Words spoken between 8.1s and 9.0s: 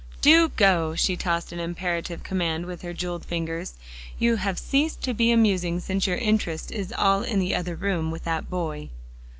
that boy."